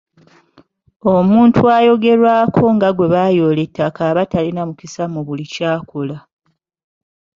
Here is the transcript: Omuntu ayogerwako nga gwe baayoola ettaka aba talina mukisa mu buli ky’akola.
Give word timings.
Omuntu 1.15 1.61
ayogerwako 1.77 2.65
nga 2.75 2.89
gwe 2.95 3.07
baayoola 3.13 3.61
ettaka 3.67 4.01
aba 4.09 4.23
talina 4.31 4.61
mukisa 4.69 5.03
mu 5.13 5.21
buli 5.27 5.45
ky’akola. 5.53 6.17